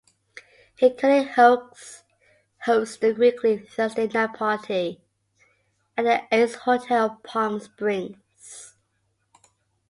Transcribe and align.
He 0.77 0.89
currently 0.89 1.31
hosts 2.63 3.03
a 3.03 3.11
weekly 3.11 3.59
Thursday 3.59 4.07
night 4.07 4.33
party 4.33 4.99
at 5.95 6.05
The 6.05 6.23
Ace 6.35 6.55
Hotel 6.55 7.19
Palm 7.23 7.59
Springs. 7.59 8.73